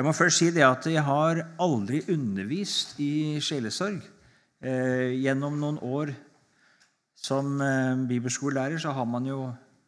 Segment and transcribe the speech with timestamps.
[0.00, 3.98] Jeg må først si det at jeg har aldri undervist i sjelesorg.
[4.64, 6.14] Eh, gjennom noen år
[7.20, 9.42] som eh, bibelskolelærer så har man jo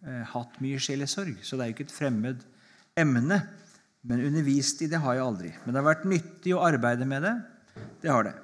[0.04, 2.44] eh, hatt mye sjelesorg, så det er jo ikke et fremmed
[2.92, 3.40] emne.
[4.04, 5.56] Men undervist i det har jeg aldri.
[5.64, 7.34] Men det har vært nyttig å arbeide med det.
[8.04, 8.36] Det har det.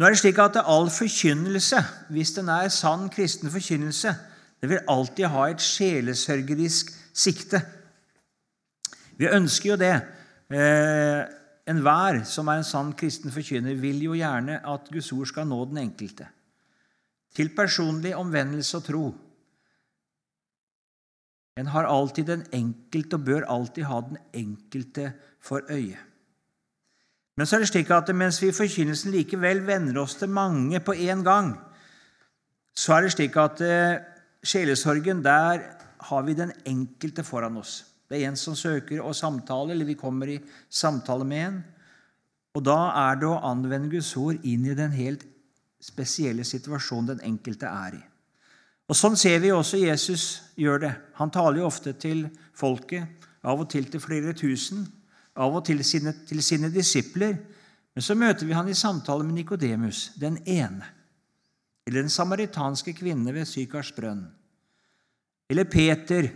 [0.00, 1.84] Nå er det slik at All forkynnelse,
[2.16, 4.16] hvis den er sann kristen forkynnelse,
[4.56, 7.60] det vil alltid ha et sjelesørgerisk sikte.
[9.18, 9.94] Vi ønsker jo det.
[10.54, 11.34] Eh,
[11.68, 15.58] Enhver som er en sann kristen forkynner, vil jo gjerne at Guds ord skal nå
[15.68, 16.28] den enkelte.
[17.36, 19.06] Til personlig omvendelse og tro.
[21.58, 25.12] En har alltid den enkelte og bør alltid ha den enkelte
[25.44, 25.98] for øye.
[27.36, 30.80] Men så er det slik at mens vi i forkynnelsen likevel venner oss til mange
[30.80, 31.52] på én gang,
[32.74, 34.00] så er det slik at eh,
[34.42, 35.60] sjelesorgen, der
[36.08, 37.87] har vi den enkelte foran oss.
[38.08, 41.58] Det er en som søker å samtale, eller vi kommer i samtale med en.
[42.56, 45.26] Og da er det å anvende Guds ord inn i den helt
[45.80, 48.04] spesielle situasjonen den enkelte er i.
[48.88, 50.24] Og Sånn ser vi også Jesus
[50.56, 50.94] gjør det.
[51.20, 52.24] Han taler jo ofte til
[52.56, 53.04] folket,
[53.44, 54.86] av og til til flere tusen,
[55.38, 57.36] av og til sine, til sine disipler.
[57.94, 60.88] Men så møter vi han i samtale med Nikodemus, den ene.
[61.86, 64.24] Eller den samaritanske kvinne ved Sykars brønn.
[65.48, 66.28] Eller Peter,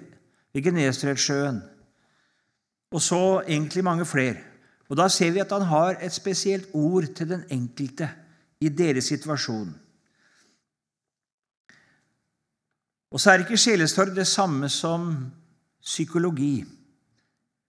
[0.52, 1.62] ved Genesaretsjøen.
[2.92, 4.36] Og så egentlig mange flere.
[4.88, 8.10] Og Da ser vi at han har et spesielt ord til den enkelte
[8.60, 9.74] i deres situasjon.
[13.10, 15.32] Og så er ikke sjelesorg det samme som
[15.82, 16.64] psykologi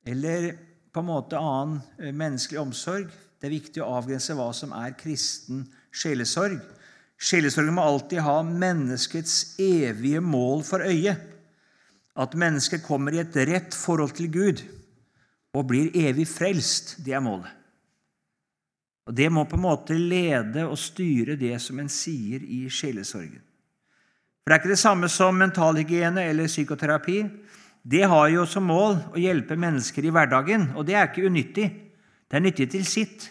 [0.06, 0.54] eller
[0.94, 3.08] på en måte annen eh, menneskelig omsorg.
[3.40, 6.60] Det er viktig å avgrense hva som er kristen sjelesorg.
[7.20, 11.16] Sjelesorgen må alltid ha menneskets evige mål for øye
[12.16, 14.62] at mennesket kommer i et rett forhold til Gud
[15.54, 16.98] og blir evig frelst.
[17.06, 17.50] Det er målet.
[19.08, 23.42] Og Det må på en måte lede og styre det som en sier i sjelesorgen.
[24.44, 27.24] For Det er ikke det samme som mentalhygiene eller psykoterapi.
[27.84, 31.68] Det har jo som mål å hjelpe mennesker i hverdagen, og det er ikke unyttig.
[32.30, 33.30] Det er nyttig til sitt.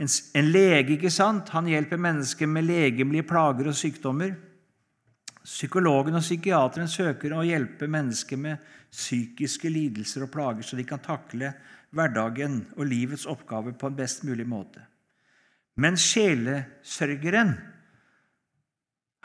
[0.00, 1.52] En, lege ikke sant?
[1.52, 4.32] Han hjelper mennesker med legemlige plager og sykdommer.
[5.44, 11.00] Psykologen og psykiateren søker å hjelpe mennesker med psykiske lidelser og plager, så de kan
[11.02, 11.54] takle
[11.96, 14.82] hverdagen og livets oppgaver på en best mulig måte.
[15.80, 17.54] Men sjelesørgeren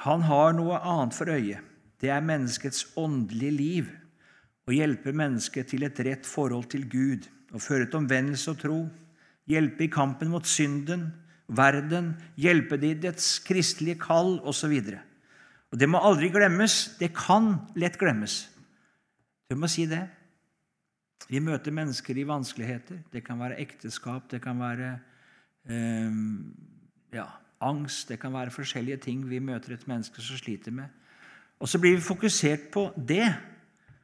[0.06, 1.62] han har noe annet for øye.
[2.00, 3.88] Det er menneskets åndelige liv.
[4.68, 8.80] Å hjelpe mennesket til et rett forhold til Gud å føre til omvendelse og tro.
[9.50, 11.08] Hjelpe i kampen mot synden,
[11.48, 14.74] verden, hjelpe det i dets kristelige kall osv.
[15.74, 16.98] Og Det må aldri glemmes.
[17.00, 18.46] Det kan lett glemmes.
[19.50, 20.04] Du må si det.
[21.30, 23.02] Vi møter mennesker i vanskeligheter.
[23.12, 24.92] Det kan være ekteskap, det kan være
[25.66, 26.20] eh,
[27.16, 27.26] ja,
[27.66, 30.92] angst, det kan være forskjellige ting vi møter et menneske som sliter med.
[31.60, 33.26] Og så blir vi fokusert på det,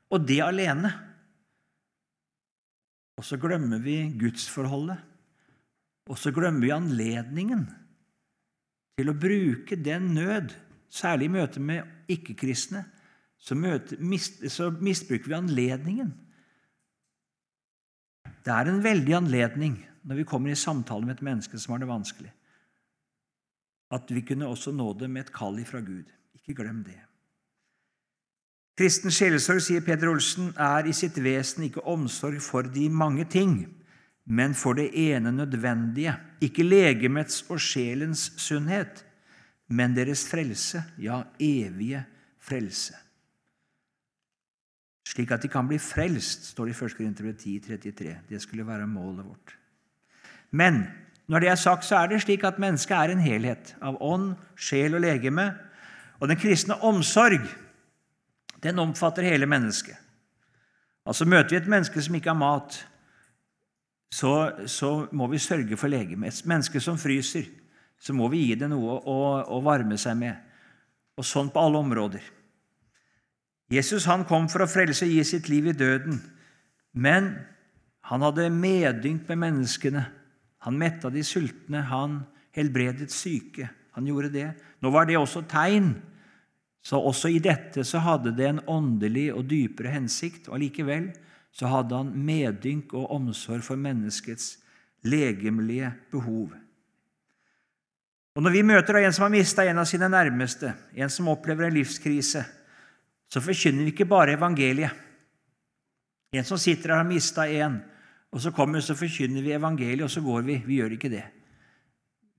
[0.09, 0.91] og det alene.
[3.19, 4.97] Og så glemmer vi gudsforholdet.
[6.09, 7.67] Og så glemmer vi anledningen
[8.97, 10.55] til å bruke den nød
[10.91, 12.83] Særlig i møte med ikke-kristne
[13.41, 13.55] så,
[14.49, 16.11] så, misbruker vi anledningen.
[18.45, 21.81] Det er en veldig anledning når vi kommer i samtale med et menneske som har
[21.81, 22.31] det vanskelig,
[23.93, 26.09] at vi kunne også nå det med et kall ifra Gud.
[26.37, 26.97] Ikke glem det.
[28.77, 33.67] Kristen sjelesorg, sier Peder Olsen, er i sitt vesen ikke omsorg for de mange ting,
[34.25, 39.03] men for det ene nødvendige, ikke legemets og sjelens sunnhet
[39.71, 42.03] men deres frelse, ja, evige
[42.39, 42.97] frelse.
[45.07, 46.97] Slik at de kan bli frelst, står det i 1.
[46.97, 48.15] Korinterbrev 10,33.
[48.29, 49.57] Det skulle være målet vårt.
[50.51, 50.83] Men
[51.27, 54.33] når det er sagt, så er det slik at mennesket er en helhet av ånd,
[54.55, 55.51] sjel og legeme.
[56.19, 57.41] Og den kristne omsorg
[58.63, 59.97] den omfatter hele mennesket.
[61.05, 62.75] Altså Møter vi et menneske som ikke har mat,
[64.13, 66.27] så, så må vi sørge for legemet.
[66.33, 67.47] Et menneske som fryser,
[68.01, 70.37] så må vi gi det noe å, å varme seg med.
[71.19, 72.23] Og sånn på alle områder.
[73.71, 76.17] Jesus han kom for å frelse og gi sitt liv i døden.
[76.97, 77.35] Men
[78.09, 80.03] han hadde medynk med menneskene.
[80.65, 82.23] Han metta de sultne, han
[82.57, 83.69] helbredet syke.
[83.95, 84.47] Han gjorde det.
[84.81, 85.93] Nå var det også tegn.
[86.81, 90.49] Så også i dette så hadde det en åndelig og dypere hensikt.
[90.49, 91.11] Og likevel
[91.53, 94.55] så hadde han medynk og omsorg for menneskets
[95.05, 96.51] legemlige behov.
[98.35, 101.67] Og Når vi møter en som har mista en av sine nærmeste, en som opplever
[101.67, 102.43] en livskrise,
[103.31, 104.91] så forkynner vi ikke bare evangeliet.
[106.31, 107.81] En som sitter og har mista en,
[108.31, 110.61] og så kommer så forkynner vi evangeliet, og så går vi.
[110.63, 111.25] Vi gjør ikke det.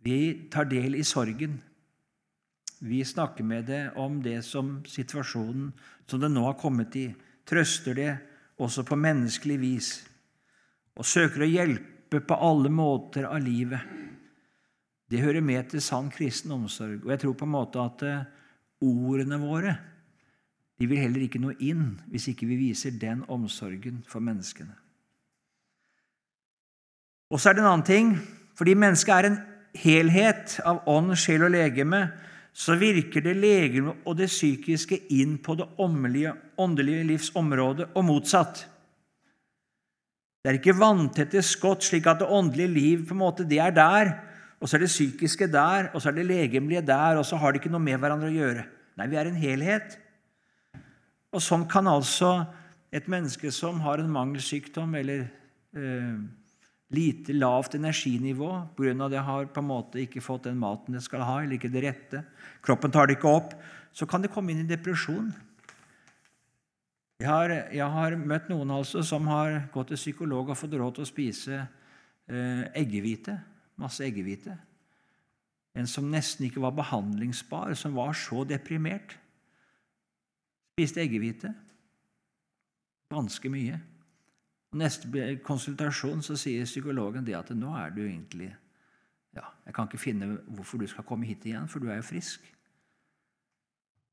[0.02, 1.60] Vi tar del i sorgen.
[2.82, 5.68] Vi snakker med det om det som situasjonen
[6.08, 7.06] som det nå har kommet i,
[7.46, 8.10] trøster det
[8.60, 9.90] også på menneskelig vis,
[10.98, 13.80] og søker å hjelpe på alle måter av livet.
[15.12, 17.02] Det hører med til sann kristen omsorg.
[17.04, 18.28] Og jeg tror på en måte at eh,
[18.80, 19.76] ordene våre
[20.80, 24.72] de vil heller ikke nå inn hvis ikke vi viser den omsorgen for menneskene.
[27.30, 28.16] Og så er det en annen ting.
[28.58, 29.38] Fordi mennesket er en
[29.78, 32.02] helhet av ånd, sjel og legeme,
[32.52, 38.04] så virker det legeme og det psykiske inn på det åndelige, åndelige livs område, og
[38.04, 38.66] motsatt.
[40.42, 43.72] Det er ikke vanntette skott, slik at det åndelige liv på en måte, det er
[43.76, 44.12] der,
[44.62, 47.50] og så er det psykiske der, og så er det legemlige der, og så har
[47.50, 48.62] de ikke noe med hverandre å gjøre.
[49.00, 49.96] Nei, vi er en helhet.
[51.34, 52.44] Og sånn kan altså
[52.94, 55.24] et menneske som har en mangelsykdom eller
[55.74, 56.14] eh,
[56.94, 59.08] lite lavt energinivå pga.
[59.08, 61.82] det har på en måte ikke fått den maten det skal ha, eller ikke det
[61.82, 62.24] rette,
[62.62, 63.56] kroppen tar det ikke opp,
[63.92, 65.32] så kan det komme inn i depresjon.
[67.18, 70.96] Jeg har, jeg har møtt noen altså som har gått til psykolog og fått råd
[70.96, 73.40] til å spise eh, eggehvite,
[73.82, 74.56] masse eggehvite.
[75.74, 79.16] En som nesten ikke var behandlingsbar, som var så deprimert.
[80.76, 81.52] Spiste eggehvite.
[83.12, 83.78] Ganske mye.
[84.72, 88.50] Og Neste konsultasjon så sier psykologen det at nå er du egentlig
[89.32, 92.08] ja, Jeg kan ikke finne hvorfor du skal komme hit igjen, for du er jo
[92.08, 92.44] frisk.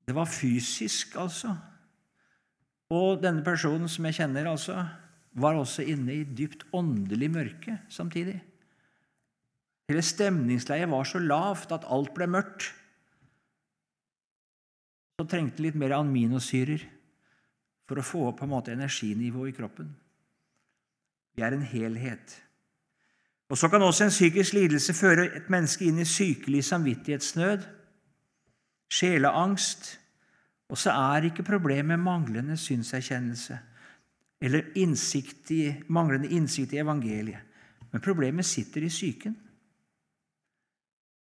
[0.08, 1.54] Det var fysisk, altså.
[2.90, 4.86] Og denne personen som jeg kjenner, altså,
[5.38, 8.40] var også inne i dypt åndelig mørke samtidig.
[9.90, 12.68] Hele stemningsleiet var så lavt at alt ble mørkt.
[15.18, 16.84] Så trengte litt mer aminosyrer
[17.90, 19.90] for å få opp på en måte energinivået i kroppen.
[21.36, 22.38] Vi er en helhet.
[23.50, 27.66] Og Så kan også en psykisk lidelse føre et menneske inn i sykelig samvittighetsnød,
[28.94, 29.90] sjeleangst,
[30.70, 33.58] og så er ikke problemet manglende synserkjennelse
[34.40, 37.42] eller innsikt i, manglende innsikt i evangeliet,
[37.92, 39.34] men problemet sitter i psyken.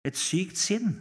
[0.03, 0.97] Et sykt sinn.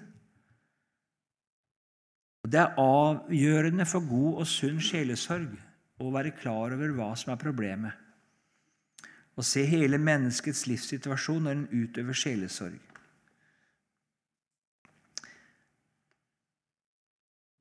[2.43, 5.54] Det er avgjørende for god og sunn sjelesorg
[6.02, 7.94] å være klar over hva som er problemet,
[9.38, 12.81] og se hele menneskets livssituasjon når en utøver sjelesorg.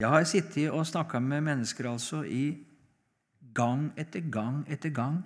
[0.01, 2.55] Jeg har sittet og snakka med mennesker altså i
[3.53, 5.19] gang etter gang etter gang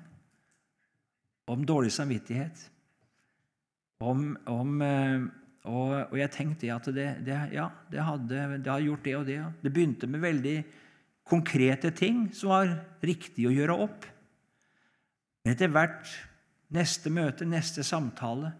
[1.47, 2.59] om dårlig samvittighet,
[4.03, 5.23] om, om eh,
[5.65, 9.25] og, og jeg tenkte at det, det, ja, det, hadde, det hadde gjort det og
[9.29, 9.39] det.
[9.63, 10.57] Det begynte med veldig
[11.25, 12.73] konkrete ting som var
[13.05, 14.05] riktig å gjøre opp.
[15.43, 16.09] Men etter hvert,
[16.73, 18.53] neste møte, neste samtale,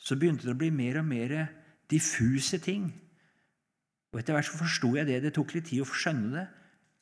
[0.00, 1.34] så begynte det å bli mer og mer
[1.90, 2.88] diffuse ting.
[4.12, 5.20] Og Etter hvert så forsto jeg det.
[5.24, 6.46] Det tok litt tid å skjønne det.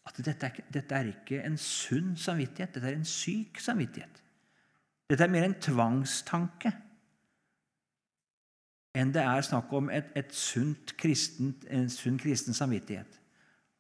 [0.09, 4.23] At dette er, dette er ikke en sunn samvittighet, dette er en syk samvittighet.
[5.09, 6.73] Dette er mer en tvangstanke
[8.99, 13.19] enn det er snakk om et, et sunt kristent, en sunn kristen samvittighet.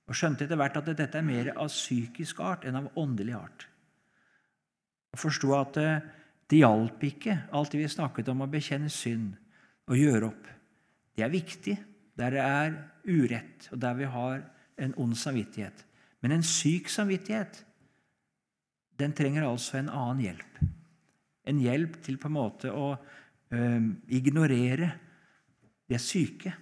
[0.08, 3.66] Og skjønte etter hvert at dette er mer av psykisk art enn av åndelig art.
[5.12, 5.90] Og forsto at det,
[6.48, 9.34] det hjalp ikke alt det vi snakket om å bekjenne synd
[9.88, 10.48] og gjøre opp.
[11.16, 11.76] Det er viktig
[12.18, 14.42] der det er urett, og der vi har
[14.78, 15.84] en ond samvittighet.
[16.22, 17.62] Men en syk samvittighet
[18.98, 20.62] den trenger altså en annen hjelp.
[21.48, 24.90] En hjelp til på en måte å øh, ignorere
[25.88, 26.52] de er syke.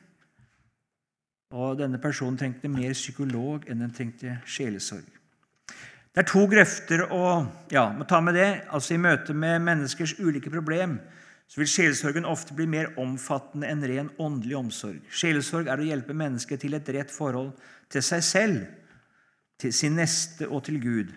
[1.54, 5.06] Og denne personen trengte mer psykolog enn den trengte sjelesorg.
[6.16, 7.24] Det er to grøfter å
[7.70, 8.48] ja, må ta med det.
[8.72, 10.96] Altså I møte med menneskers ulike problem
[11.46, 15.04] så vil sjelesorgen ofte bli mer omfattende enn ren åndelig omsorg.
[15.12, 17.52] Sjelesorg er å hjelpe mennesket til et rett forhold
[17.92, 18.64] til seg selv,
[19.60, 21.12] til sin neste og til Gud.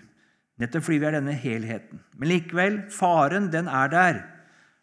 [0.59, 2.03] Nettopp fordi vi er denne helheten.
[2.19, 4.21] Men likevel, faren den er der.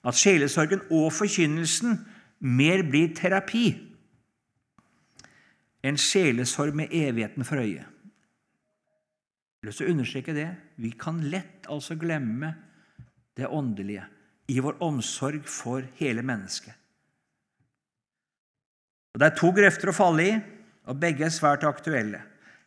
[0.06, 2.00] At sjelesorgen og forkynnelsen
[2.38, 3.68] mer blir terapi
[5.86, 7.84] enn sjelesorg med evigheten for øye.
[9.56, 10.48] Jeg har lyst understreke det.
[10.76, 12.52] Vi kan lett altså glemme
[13.36, 14.04] det åndelige
[14.52, 16.74] i vår omsorg for hele mennesket.
[19.14, 20.32] Og Det er to grøfter å falle i,
[20.86, 22.20] og begge er svært aktuelle.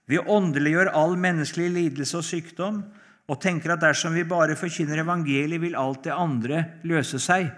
[0.09, 2.81] Vi åndeliggjør all menneskelig lidelse og sykdom
[3.29, 7.51] og tenker at dersom vi bare forkynner evangeliet, vil alt det andre løse seg.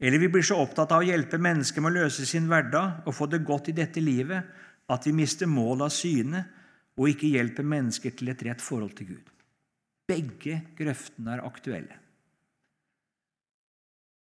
[0.00, 3.16] Eller vi blir så opptatt av å hjelpe mennesker med å løse sin hverdag og
[3.16, 6.44] få det godt i dette livet at vi mister målet av syne
[6.96, 9.26] og ikke hjelper mennesker til et rett forhold til Gud.
[10.08, 11.98] Begge grøftene er aktuelle.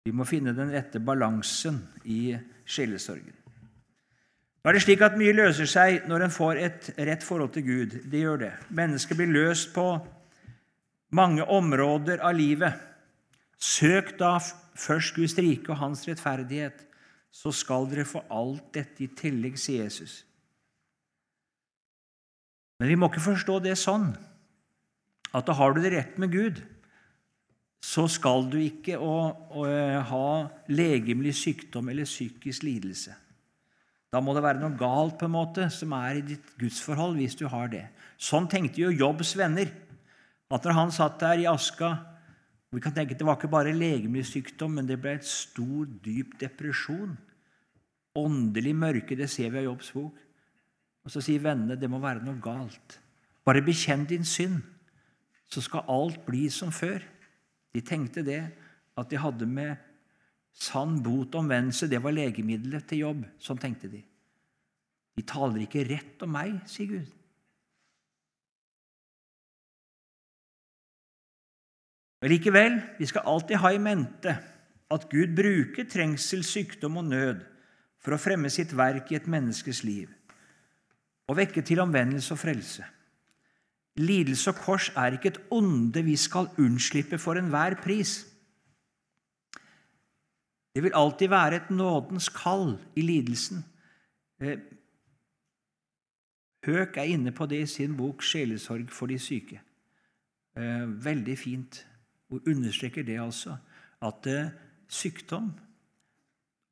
[0.08, 2.32] Vi må finne den rette balansen i
[2.64, 3.36] sjelesorgen.
[4.60, 7.64] Da er det slik at Mye løser seg når en får et rett forhold til
[7.64, 7.94] Gud.
[8.12, 8.50] Det gjør det.
[8.76, 9.86] Mennesker blir løst på
[11.16, 12.76] mange områder av livet.
[13.60, 14.34] Søk da
[14.80, 16.86] først Guds rike og Hans rettferdighet,
[17.30, 20.24] så skal dere få alt dette i tillegg, sier Jesus.
[22.80, 24.10] Men vi må ikke forstå det sånn
[25.36, 26.62] at da har du det rett med Gud,
[27.80, 29.14] så skal du ikke å,
[29.56, 30.28] å, eh, ha
[30.68, 33.14] legemlig sykdom eller psykisk lidelse.
[34.10, 37.38] Da må det være noe galt på en måte som er i ditt gudsforhold, hvis
[37.38, 37.86] du har det.
[38.20, 39.70] Sånn tenkte jo Jobbs venner.
[40.50, 41.92] At når han satt der i aska
[42.70, 45.86] vi kan tenke at Det var ikke bare legemlig sykdom, men det ble et stor,
[46.04, 47.16] dyp depresjon.
[48.14, 50.18] Åndelig mørke, det ser vi av Jobbs bok.
[51.04, 53.00] Og Så sier vennene det må være noe galt.
[53.44, 54.60] Bare bekjenn din synd,
[55.50, 57.02] så skal alt bli som før.
[57.74, 58.42] De tenkte det,
[58.98, 59.76] at de hadde med
[60.54, 63.24] sann bot og omvendelse, det var legemiddelet til jobb.
[63.42, 64.02] Sånn tenkte de.
[65.16, 67.10] De taler ikke rett om meg, sier Gud.
[72.20, 74.36] Men likevel, vi skal alltid ha i mente
[74.90, 77.44] at Gud bruker trengsel, sykdom og nød
[78.00, 80.10] for å fremme sitt verk i et menneskes liv
[81.30, 82.82] og vekke til omvendelse og frelse.
[84.02, 88.24] Lidelse og kors er ikke et onde vi skal unnslippe for enhver pris.
[90.74, 93.62] Det vil alltid være et nådens kall i lidelsen.
[94.42, 94.58] Eh,
[96.66, 99.60] Høk er inne på det i sin bok 'Sjelesorg for de syke'.
[100.56, 101.86] Eh, veldig fint.
[102.30, 103.56] Og understreker det altså
[104.00, 104.52] at eh,
[104.88, 105.50] sykdom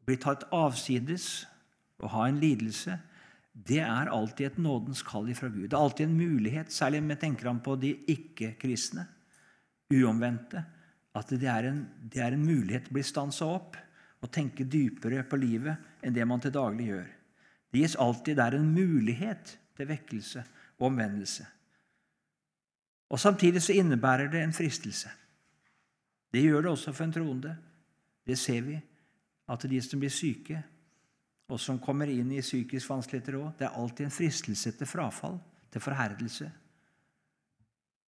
[0.06, 1.46] blir tatt avsides
[1.98, 2.96] å ha en lidelse
[3.66, 5.68] det er alltid et nådens kall ifra Gud.
[5.68, 9.06] Det er alltid en mulighet, særlig om jeg tenker på de ikke-kristne,
[9.90, 10.62] uomvendte,
[11.18, 13.78] at det er, en, det er en mulighet til å bli stansa opp
[14.22, 17.08] og tenke dypere på livet enn det man til daglig gjør.
[17.72, 20.44] Det gis alltid der en mulighet til vekkelse
[20.78, 21.46] og omvendelse.
[23.08, 25.10] Og Samtidig så innebærer det en fristelse.
[26.32, 27.54] Det gjør det også for en troende.
[28.26, 28.76] Det ser vi,
[29.49, 30.62] at de som blir syke,
[31.49, 33.54] og som kommer inn i psykisk vanskeligheter òg.
[33.56, 35.38] Det er alltid en fristelse til frafall,
[35.73, 36.50] til forherdelse.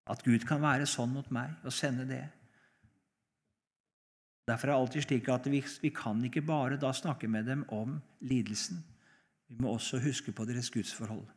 [0.10, 2.26] At Gud kan være sånn mot meg og sende det.
[4.50, 7.64] Derfor er det alltid slik at vi, vi kan ikke bare da snakke med dem
[7.72, 8.82] om lidelsen.
[9.48, 11.28] Vi må også huske på deres gudsforhold.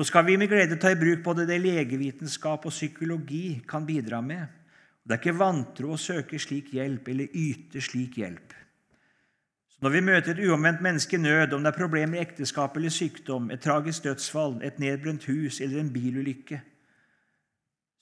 [0.00, 4.22] Nå skal vi med glede ta i bruk både det legevitenskap og psykologi kan bidra
[4.24, 4.46] med.
[5.04, 8.56] Det er ikke vantro å søke slik hjelp eller yte slik hjelp.
[9.80, 12.92] Når vi møter et uomvendt menneske i nød, om det er problemer i ekteskap eller
[12.92, 16.60] sykdom, et tragisk dødsfall, et nedbrent hus eller en bilulykke,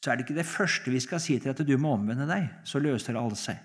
[0.03, 2.49] så er det ikke det første vi skal si til at du må omvende deg,
[2.67, 3.63] så løser alle seg.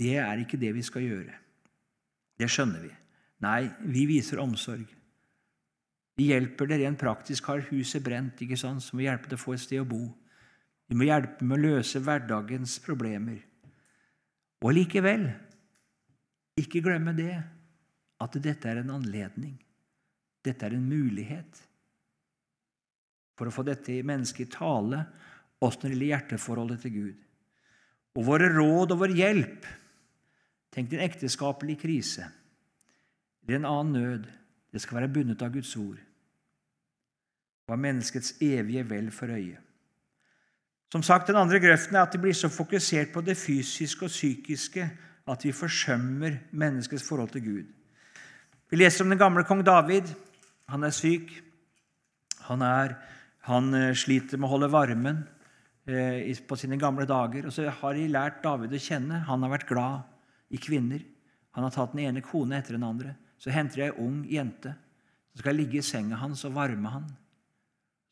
[0.00, 1.36] Det er ikke det vi skal gjøre.
[2.40, 2.94] Det skjønner vi.
[3.44, 4.88] Nei, vi viser omsorg.
[6.16, 7.46] Vi hjelper det rent praktisk.
[7.48, 8.84] Har huset brent, ikke sant?
[8.84, 10.02] så må vi hjelpe til å få et sted å bo.
[10.90, 13.38] Vi må hjelpe med å løse hverdagens problemer.
[14.60, 15.28] Og likevel
[16.58, 17.32] ikke glemme det,
[18.20, 19.54] at dette er en anledning.
[20.44, 21.60] Dette er en mulighet
[23.38, 24.98] for å få dette mennesket i tale,
[25.62, 27.22] også når det gjelder hjerteforholdet til Gud.
[28.18, 29.70] Og våre råd og vår hjelp
[30.70, 32.28] Tenk din ekteskapelig krise
[33.42, 34.28] eller en annen nød.
[34.70, 35.98] Det skal være bundet av Guds ord
[37.66, 39.58] og av menneskets evige vel for øye.
[40.90, 44.10] Som sagt, Den andre grøften er at de blir så fokusert på det fysiske og
[44.10, 44.88] psykiske
[45.30, 47.68] at vi forsømmer menneskets forhold til Gud.
[48.70, 50.10] Vi leser om den gamle kong David.
[50.70, 51.30] Han er syk.
[52.48, 52.96] Han, er,
[53.46, 55.22] han eh, sliter med å holde varmen
[55.86, 57.46] eh, på sine gamle dager.
[57.46, 59.22] Og så har de lært David å kjenne.
[59.26, 60.06] Han har vært glad
[60.50, 61.02] i kvinner.
[61.54, 63.14] Han har tatt den ene kone etter den andre.
[63.38, 64.74] Så henter jeg ei ung jente.
[65.30, 67.10] Så skal ligge i senga hans og varme han.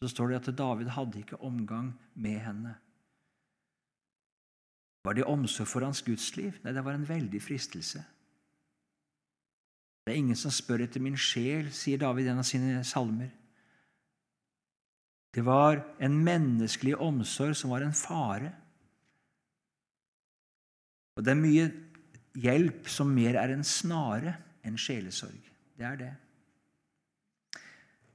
[0.02, 2.76] Så står det at David hadde ikke omgang med henne.
[5.05, 6.59] Var det omsorg for hans gudsliv?
[6.62, 8.02] Nei, det var en veldig fristelse.
[10.05, 13.31] Det er ingen som spør etter min sjel, sier David i en av sine salmer.
[15.35, 18.55] Det var en menneskelig omsorg som var en fare.
[21.19, 21.67] Og det er mye
[22.38, 24.37] hjelp som mer er en snare
[24.67, 25.40] enn sjelesorg.
[25.78, 26.14] Det er det.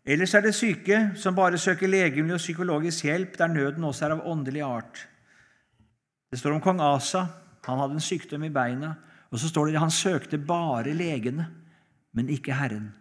[0.03, 4.15] Ellers er det syke som bare søker legemlig og psykologisk hjelp, der nøden også er
[4.17, 5.05] av åndelig art.
[6.31, 7.27] Det står om kong Asa.
[7.63, 8.95] Han hadde en sykdom i beina.
[9.31, 11.47] Og så står det at han søkte bare legene,
[12.13, 12.91] men ikke Herren.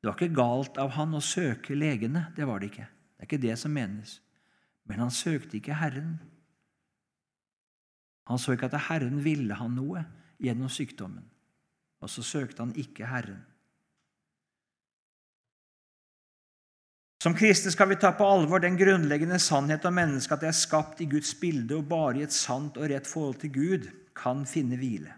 [0.00, 2.28] Det var ikke galt av han å søke legene.
[2.36, 2.86] Det var det ikke.
[2.86, 4.20] Det er ikke det som menes.
[4.88, 6.18] Men han søkte ikke Herren.
[8.30, 10.04] Han så ikke at Herren ville han noe
[10.38, 11.26] gjennom sykdommen.
[12.00, 13.42] Og så søkte han ikke Herren.
[17.20, 20.56] Som kristne skal vi ta på alvor den grunnleggende sannhet om mennesket at det er
[20.56, 24.46] skapt i Guds bilde, og bare i et sant og rett forhold til Gud kan
[24.48, 25.12] finne hvile.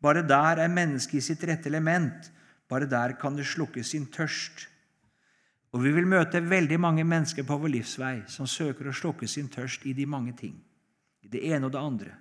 [0.00, 2.30] Bare der er mennesket i sitt rette element.
[2.68, 4.70] Bare der kan det slukke sin tørst.
[5.76, 9.48] Og vi vil møte veldig mange mennesker på vår livsvei som søker å slukke sin
[9.52, 10.54] tørst i de mange ting,
[11.20, 12.12] i det ene og det andre.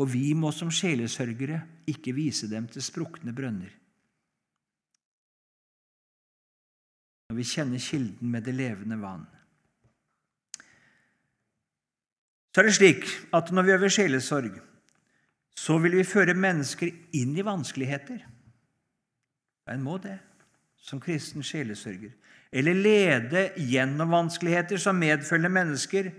[0.00, 3.70] Og vi må som sjelesørgere ikke vise dem til sprukne brønner.
[7.32, 9.22] Når vi kjenner kilden med det levende vann.
[12.52, 14.58] Så er det slik at når vi øver sjelesorg,
[15.56, 18.18] så vil vi føre mennesker inn i vanskeligheter.
[19.72, 20.18] En må det
[20.76, 22.12] som kristen sjelesørger.
[22.52, 26.12] Eller lede gjennom vanskeligheter som medfølger mennesker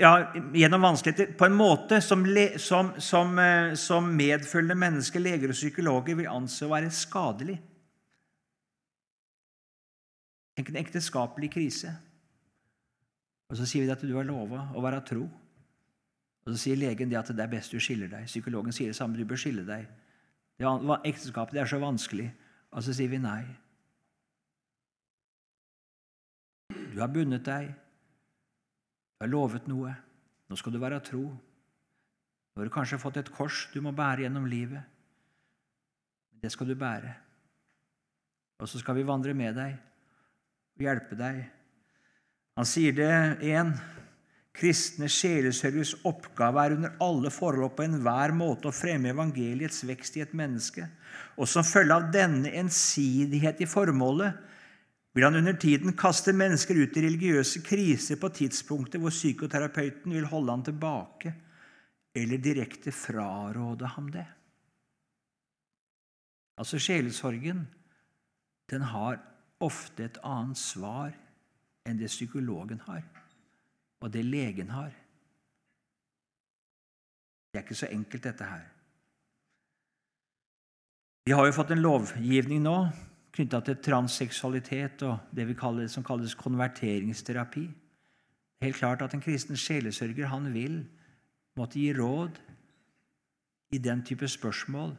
[0.00, 2.24] ja, gjennom vanskeligheter på en måte som,
[2.56, 7.60] som, som, eh, som medfølgende mennesker, leger og psykologer vil anse å være skadelig.
[10.54, 11.92] Tenk en ekteskapelig krise.
[13.50, 15.26] Og Så sier vi at du har lova å være tro.
[16.44, 18.26] Og Så sier legen det at det er best du skiller deg.
[18.30, 19.18] Psykologen sier det samme.
[19.18, 19.86] Du bør skille deg.
[20.58, 20.66] Det
[21.10, 22.30] Ekteskapet er så vanskelig.
[22.70, 23.42] Og så sier vi nei.
[26.94, 27.72] Du har bundet deg.
[29.18, 29.94] Du har lovet noe.
[30.48, 31.24] Nå skal du være tro.
[31.24, 34.82] Nå har du kanskje fått et kors du må bære gjennom livet.
[36.42, 37.14] Det skal du bære.
[38.62, 39.74] Og så skal vi vandre med deg
[40.74, 41.42] og hjelpe deg.
[42.58, 43.12] Han sier det
[43.42, 43.74] igjen.
[44.54, 50.22] Kristne sjelesørgers oppgave er under alle forhold på enhver måte å fremme evangeliets vekst i
[50.22, 50.86] et menneske.
[51.34, 54.38] Og som følge av denne ensidighet i formålet
[55.14, 60.30] vil han under tiden kaste mennesker ut i religiøse kriser på tidspunkter hvor psykoterapeuten vil
[60.30, 61.34] holde ham tilbake
[62.14, 64.26] eller direkte fraråde ham det.
[66.62, 67.64] Altså sjelesorgen,
[68.70, 69.18] den har
[69.64, 71.14] ofte et annet svar
[71.84, 73.02] enn det psykologen har,
[74.00, 74.92] og det legen har.
[77.52, 78.64] Det er ikke så enkelt, dette her.
[81.24, 82.78] Vi har jo fått en lovgivning nå
[83.34, 87.64] knytta til transseksualitet og det vi kaller, som kalles konverteringsterapi.
[88.60, 90.84] Er helt klart at En kristen sjelesørger han vil
[91.56, 92.38] måtte gi råd
[93.74, 94.94] i den type spørsmål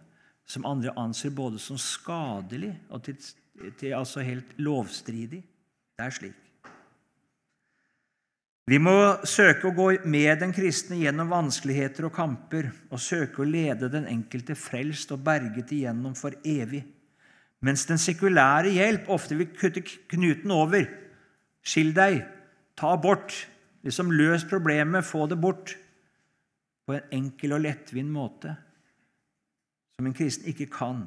[0.46, 3.18] som andre anser både som skadelig og til
[3.80, 5.44] til altså helt lovstridig.
[5.96, 6.42] Det er slik.
[8.66, 8.96] Vi må
[9.30, 14.08] søke å gå med den kristne gjennom vanskeligheter og kamper og søke å lede den
[14.10, 16.82] enkelte frelst og berget igjennom for evig,
[17.62, 20.90] mens den sekulære hjelp ofte vil kutte knuten over.
[21.66, 22.24] Skill deg,
[22.78, 23.38] ta bort,
[23.86, 25.78] liksom løs problemet, få det bort,
[26.86, 28.52] på en enkel og lettvint måte,
[29.96, 31.06] som en kristen ikke kan.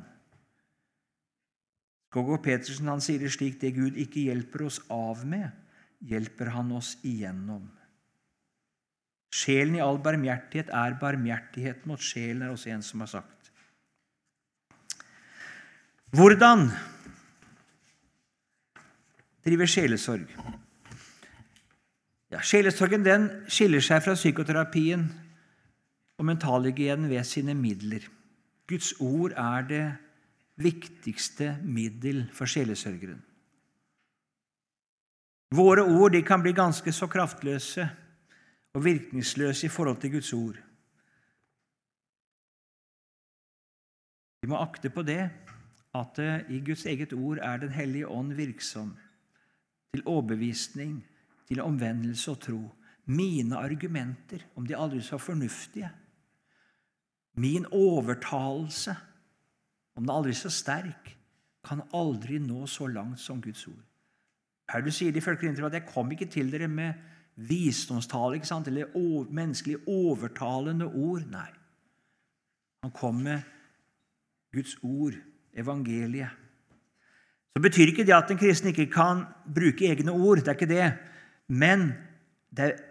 [2.15, 5.51] Gogo Petersen han sier det slik det Gud ikke hjelper oss av med,
[6.09, 7.67] hjelper han oss igjennom.
[9.29, 13.53] Sjelen i all barmhjertighet er barmhjertighet mot sjelen, er også en som har sagt.
[16.17, 16.71] Hvordan
[19.45, 20.31] driver sjelesorg?
[22.33, 25.07] Ja, Sjelesorgen den skiller seg fra psykoterapien
[26.17, 28.05] og mentalhygienen ved sine midler.
[28.69, 29.87] Guds ord er det
[30.61, 33.21] viktigste middel for sjelesørgeren.
[35.57, 37.87] Våre ord kan bli ganske så kraftløse
[38.77, 40.59] og virkningsløse i forhold til Guds ord.
[44.43, 45.23] Vi må akte på det
[45.97, 46.21] at
[46.53, 48.93] i Guds eget ord er Den hellige ånd virksom
[49.95, 51.01] til overbevisning,
[51.49, 52.61] til omvendelse og tro.
[53.07, 55.89] Mine argumenter, om de aldri så fornuftige,
[57.37, 58.97] min overtalelse
[59.97, 61.15] om den aldri er så sterk,
[61.67, 63.85] kan aldri nå så langt som Guds ord.
[64.69, 66.95] Paulus sier det ifølge at 'jeg kom ikke til dere med
[67.37, 71.31] visdomstale eller menneskelig overtalende ord'.
[71.31, 71.51] Nei.
[72.83, 73.41] Han kom med
[74.53, 75.15] Guds ord,
[75.55, 76.31] evangeliet.
[77.57, 80.37] Så betyr ikke det at en kristen ikke kan bruke egne ord.
[80.37, 80.99] Det er ikke det.
[81.49, 81.93] Men
[82.57, 82.88] det er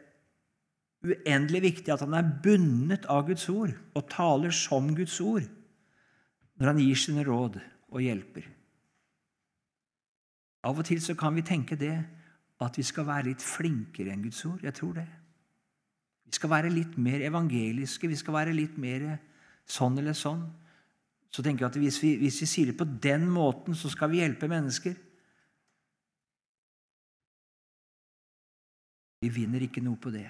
[1.05, 5.45] uendelig viktig at han er bundet av Guds ord og taler som Guds ord
[6.57, 7.59] når han gir sine råd
[7.93, 8.47] og hjelper.
[10.67, 11.95] Av og til så kan vi tenke det
[12.65, 14.63] at vi skal være litt flinkere enn Guds ord.
[14.65, 15.05] Jeg tror det.
[16.27, 19.05] Vi skal være litt mer evangeliske, vi skal være litt mer
[19.69, 20.41] sånn eller sånn.
[21.31, 24.09] Så tenker jeg at hvis vi, hvis vi sier det på den måten, så skal
[24.11, 24.95] vi hjelpe mennesker.
[29.21, 30.27] Vi vinner ikke noe på det.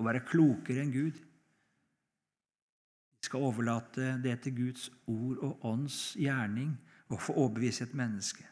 [0.00, 1.18] Å være klokere enn Gud.
[3.20, 6.72] Vi skal overlate det til Guds ord og ånds gjerning
[7.10, 8.46] og få overbevise et menneske.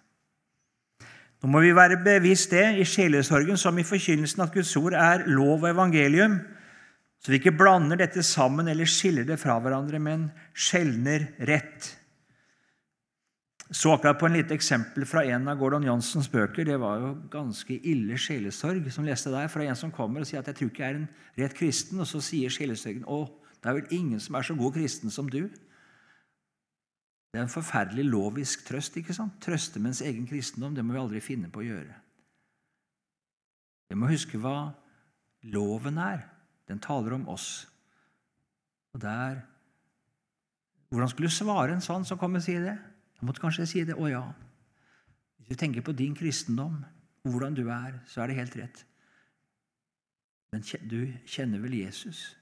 [1.38, 5.24] Nå må vi være bevisst det i sjelesorgen som i forkynnelsen at Guds ord er
[5.30, 6.40] lov og evangelium,
[7.22, 11.94] så vi ikke blander dette sammen eller skiller det fra hverandre, men skjelner rett.
[13.70, 16.64] Så akkurat på en lite eksempel fra en av Gordon Johnsons bøker.
[16.64, 19.50] Det var jo ganske ille sjelesorg som leste der.
[19.52, 22.00] Fra en som kommer og sier at 'jeg tror ikke jeg er en rett kristen',
[22.00, 23.28] og så sier sjelesorgen 'Å,
[23.62, 25.50] det er vel ingen som er så god kristen som du'.
[27.32, 28.96] Det er en forferdelig lovisk trøst.
[28.96, 29.40] ikke sant?
[29.40, 31.94] Trøste mens egen kristendom, det må vi aldri finne på å gjøre.
[33.90, 34.72] Vi må huske hva
[35.42, 36.24] loven er.
[36.68, 37.68] Den taler om oss.
[38.94, 39.42] Og der
[40.90, 42.78] Hvordan skulle du svare en sånn som kommer og sier det?
[43.18, 43.96] Jeg måtte kanskje si det.
[43.98, 44.22] Å ja.
[45.38, 46.80] Hvis du tenker på din kristendom,
[47.26, 48.84] hvordan du er, så er det helt rett.
[50.52, 52.36] Men du kjenner vel Jesus?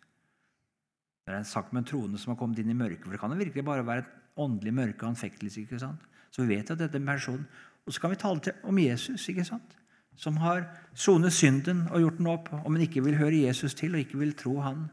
[1.27, 3.07] Det er en sak med en troende som har kommet inn i mørket.
[3.07, 5.65] For det kan jo virkelig bare være et åndelig mørke og anfektelse.
[5.65, 6.05] ikke sant?
[6.31, 7.49] Så vi vet at dette er personen.
[7.87, 9.77] Og så kan vi tale om Jesus, ikke sant?
[10.17, 10.65] som har
[10.97, 12.49] sonet synden og gjort den opp.
[12.65, 14.87] Om en ikke vil høre Jesus til og ikke vil tro han,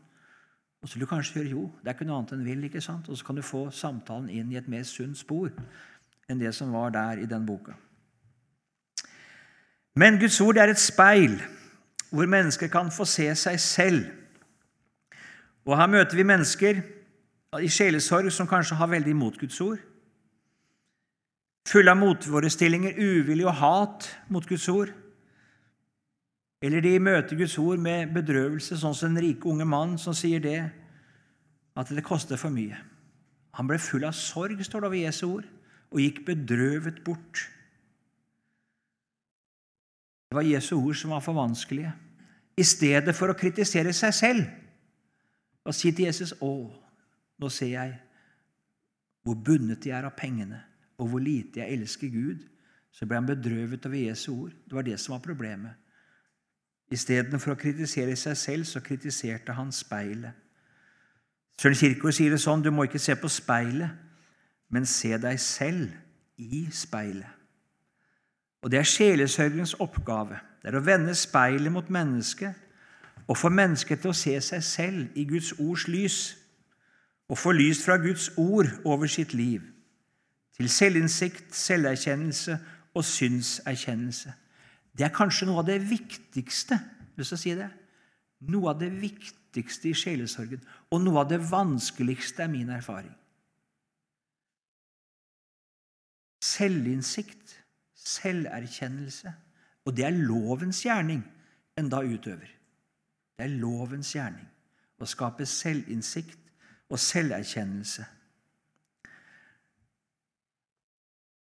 [0.83, 2.63] og så vil du kanskje høre jo, det er ikke noe annet enn vil.
[2.67, 3.07] ikke sant?
[3.07, 5.47] Og så kan du få samtalen inn i et mer sunt spor
[6.27, 7.71] enn det som var der i den boka.
[9.95, 11.37] Men Guds ord er et speil
[12.11, 14.03] hvor mennesker kan få se seg selv.
[15.63, 16.81] Og Her møter vi mennesker
[17.63, 19.79] i sjelesorg som kanskje har veldig imot Guds ord.
[21.67, 24.91] Fulle av motforestillinger, uvilje og hat mot Guds ord.
[26.63, 30.39] Eller de møter Guds ord med bedrøvelse, sånn som den rike unge mann som sier
[30.43, 30.61] det,
[31.75, 32.77] at det koster for mye.
[33.57, 35.49] Han ble full av sorg, står det over Jesu ord,
[35.91, 37.43] og gikk bedrøvet bort.
[40.31, 41.91] Det var Jesu ord som var for vanskelige.
[42.57, 44.47] I stedet for å kritisere seg selv
[45.63, 46.49] og si til Jesus å,
[47.39, 47.93] nå ser jeg
[49.23, 50.59] hvor bundet de er av pengene,
[50.99, 52.41] og hvor lite jeg elsker Gud,
[52.93, 54.51] så ble han bedrøvet over Jesu ord.
[54.67, 55.82] Det var det som var problemet.
[56.93, 60.33] Istedenfor å kritisere seg selv, så kritiserte han speilet.
[61.57, 63.93] Søren Kirkegaard sier det sånn du må ikke se på speilet,
[64.73, 65.93] men se deg selv
[66.37, 67.29] i speilet.
[68.63, 70.39] Og Det er sjelesørgens oppgave.
[70.61, 72.55] Det er å vende speilet mot mennesket
[73.27, 76.19] og få mennesket til å se seg selv i Guds ords lys
[77.27, 79.61] og få lys fra Guds ord over sitt liv,
[80.57, 82.57] til selvinnsikt, selverkjennelse
[82.93, 84.33] og synserkjennelse.
[84.93, 86.77] Det er kanskje noe av det viktigste
[87.17, 87.69] lyst til å det,
[88.53, 93.13] noe av det viktigste i sjelesorgen, og noe av det vanskeligste er min erfaring.
[96.43, 97.53] Selvinnsikt,
[98.03, 99.31] selverkjennelse.
[99.85, 101.21] Og det er lovens gjerning
[101.79, 102.49] en da utøver.
[103.37, 104.49] Det er lovens gjerning
[105.01, 106.39] å skape selvinnsikt
[106.91, 108.05] og selverkjennelse.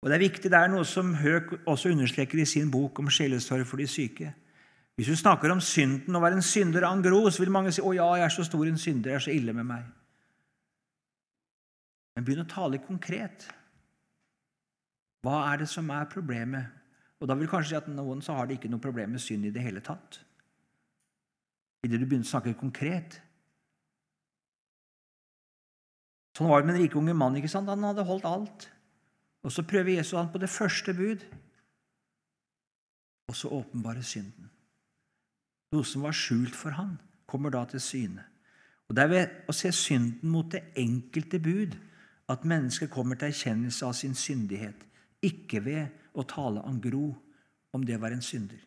[0.03, 3.11] Og Det er viktig, det er noe som Høek også understreker i sin bok om
[3.11, 4.35] sjelesorg for de syke.
[4.99, 7.83] Hvis du snakker om synden og være en synder en gro, så vil mange si
[7.83, 9.11] 'Å ja, jeg er så stor en synder.
[9.11, 9.93] Jeg er så ille med meg'.
[12.17, 13.51] Men begynn å tale konkret.
[15.23, 16.67] Hva er det som er problemet?
[17.21, 19.45] Og Da vil kanskje si at noen så har de ikke noe problem med synd
[19.45, 20.21] i det hele tatt.
[21.85, 23.21] Idet du begynner å snakke konkret.
[26.37, 27.37] Sånn var det med den rike unge mannen.
[27.37, 27.69] ikke sant?
[27.69, 28.69] Han hadde holdt alt.
[29.47, 31.23] Og så prøver Jesus han på det første bud,
[33.29, 34.49] og så åpenbarer synden.
[35.73, 36.97] Noe som var skjult for han,
[37.29, 38.25] kommer da til syne.
[38.89, 41.77] Og Det er ved å se synden mot det enkelte bud
[42.33, 44.81] at mennesket kommer til erkjennelse av sin syndighet,
[45.25, 47.13] ikke ved å tale angro
[47.77, 48.61] om det var en synder.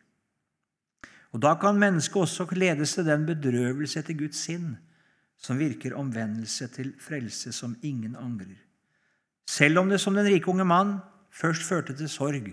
[1.34, 4.76] Og Da kan mennesket også ledes til den bedrøvelse etter Guds sinn
[5.42, 8.60] som virker omvendelse til frelse som ingen angrer.
[9.52, 10.96] Selv om det som den rike unge mann
[11.32, 12.48] først førte til sorg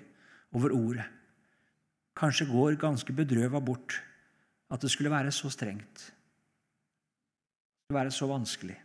[0.56, 1.04] over ordet,
[2.18, 4.00] kanskje går ganske bedrøva bort
[4.70, 8.78] at det skulle være så strengt, det skulle være så vanskelig.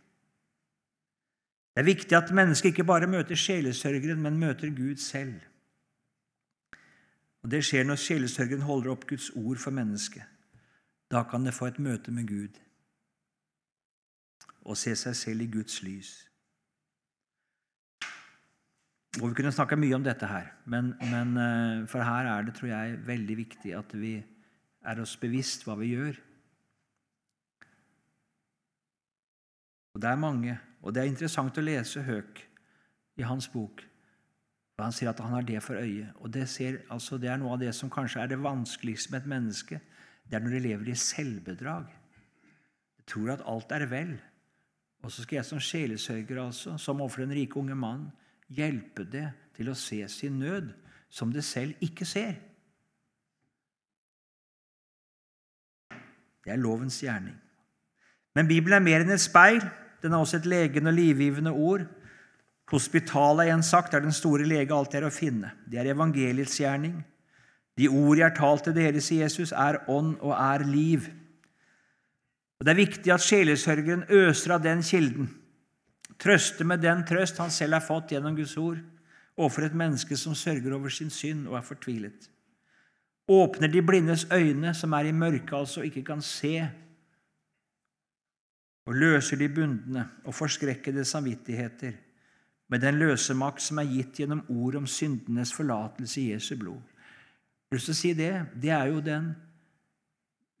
[1.74, 5.40] Det er viktig at mennesket ikke bare møter sjelesørgeren, men møter Gud selv.
[7.42, 10.22] Og Det skjer når sjelesørgeren holder opp Guds ord for mennesket.
[11.10, 12.60] Da kan det få et møte med Gud
[14.64, 16.33] og se seg selv i Guds lys.
[19.20, 22.56] Og Vi kunne snakke mye om dette her, men, men, eh, for her er det
[22.56, 24.16] tror jeg, veldig viktig at vi
[24.84, 26.18] er oss bevisst hva vi gjør.
[29.94, 32.42] Og Det er mange, og det er interessant å lese Høk
[33.16, 33.84] i hans bok.
[34.82, 36.08] Han sier at han har det for øye.
[36.18, 39.22] Og det, ser, altså, det er noe av det som kanskje er det vanskeligste med
[39.22, 39.80] et menneske.
[40.26, 41.86] det er når de lever i selvbedrag.
[42.98, 44.16] De tror at alt er vel.
[45.04, 48.10] Og så skal jeg som sjelesørger, altså, som overfor den rike unge mann,
[48.56, 50.72] hjelpe det til å se sin nød,
[51.10, 52.34] som det selv ikke ser.
[56.44, 57.36] Det er lovens gjerning.
[58.34, 59.62] Men Bibelen er mer enn et speil.
[60.02, 61.86] Den er også et legende og livgivende ord.
[62.72, 65.52] Hospitalet er en sagt, der den store lege alltid er å finne.
[65.70, 66.98] Det er evangeliets gjerning.
[67.78, 71.08] De ord jeg har talt til dere, sier Jesus, er ånd og er liv.
[72.58, 75.28] Og Det er viktig at sjelesørgeren øser av den kilden,
[76.18, 78.78] trøster med den trøst han selv har fått gjennom Guds ord,
[79.36, 82.30] overfor et menneske som sørger over sin synd og er fortvilet.
[83.28, 86.58] Åpner de blindes øyne, som er i mørket, altså ikke kan se,
[88.84, 91.92] og løser de bundne og forskrekkede samvittigheter
[92.68, 96.82] med den løse makt som er gitt gjennom ord om syndenes forlatelse i Jesu blod.
[96.84, 98.32] Jeg har lyst til å si det.
[98.60, 99.30] Det er jo den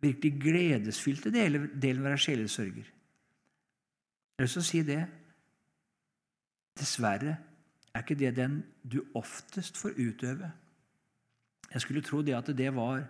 [0.04, 2.88] virkelig gledesfylte delen ved å sjelesørger.
[2.88, 5.02] Jeg har lyst til å si det.
[6.78, 7.36] Dessverre
[7.94, 10.50] er ikke det den du oftest får utøve.
[11.72, 13.04] Jeg skulle tro det at det var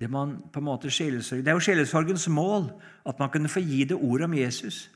[0.00, 1.44] det man på en måte sjelesorg.
[1.44, 2.70] Det er jo sjelesorgens mål
[3.06, 4.88] at man kunne få gi det ordet om Jesus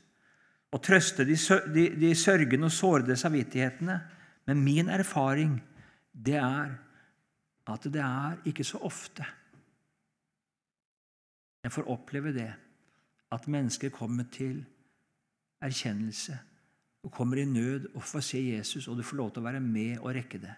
[0.73, 1.37] og trøste de,
[1.73, 4.01] de, de sørgende og sårede samvittighetene.
[4.47, 5.61] Men min erfaring
[6.11, 6.75] det er
[7.67, 9.25] at det er ikke så ofte
[11.67, 12.53] jeg får oppleve det,
[13.31, 14.61] at mennesker kommer til
[15.61, 16.37] erkjennelse
[17.05, 19.61] og kommer i nød og får se Jesus, og du får lov til å være
[19.63, 20.55] med og rekke det.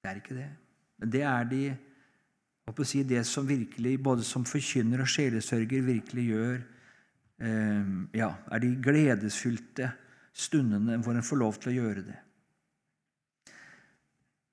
[0.00, 0.48] Det er ikke det.
[1.00, 1.64] Men det er de,
[2.84, 8.74] si, det som virkelig, både som forkynner og sjelesørger, virkelig gjør eh, ja, er de
[8.82, 9.92] gledesfylte
[10.32, 12.18] stundene hvor en får lov til å gjøre det.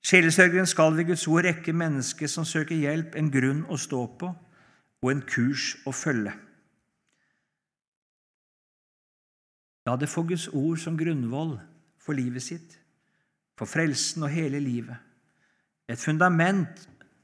[0.08, 4.30] Sjelesørgeren skal ved Guds ord rekke mennesket som søker hjelp, en grunn å stå på
[4.98, 6.32] og en kurs å følge.
[9.88, 11.54] La det få Guds ord som grunnvoll
[11.96, 12.74] for livet sitt,
[13.56, 14.98] for frelsen og hele livet.
[15.88, 16.82] Et fundament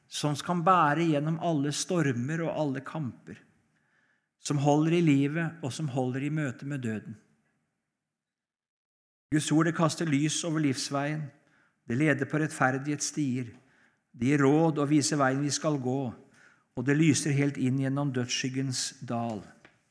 [0.09, 3.37] som skal bære gjennom alle stormer og alle kamper,
[4.41, 7.19] som holder i livet og som holder i møte med døden.
[9.35, 11.25] Guds ord det kaster lys over livsveien,
[11.85, 13.51] det leder på rettferdighetsstier,
[14.15, 16.03] det gir råd og viser veien vi skal gå,
[16.75, 19.43] og det lyser helt inn gjennom dødsskyggens dal.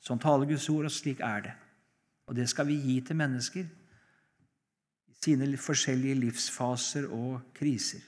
[0.02, 1.54] Sånn taler Guds ord, og slik er det.
[2.34, 3.68] Og det skal vi gi til mennesker
[5.06, 8.02] i sine forskjellige livsfaser og kriser.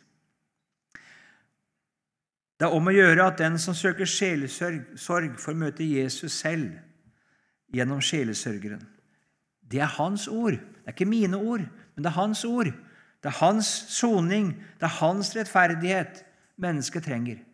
[2.57, 6.73] Det er om å gjøre at den som søker sjelesorg, får møte Jesus selv
[7.69, 8.81] gjennom sjelesørgeren.
[9.61, 10.57] Det er hans ord.
[10.57, 12.73] Det er ikke mine ord, men det er hans ord.
[13.21, 16.25] Det er hans soning, det er hans rettferdighet
[16.57, 17.45] mennesket trenger.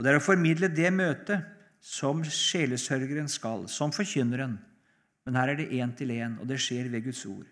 [0.00, 1.52] Og Det er å formidle det møtet
[1.84, 4.56] som sjelesørgeren skal, som forkynneren.
[5.24, 7.44] Men her er det én til én, og det skjer ved Guds ord.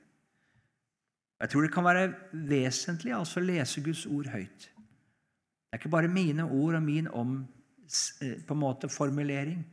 [1.43, 2.13] Jeg tror det kan være
[2.49, 4.69] vesentlig altså å lese Guds ord høyt.
[4.69, 7.49] Det er ikke bare mine ord og min om,
[8.23, 9.65] eh, på en måte formulering,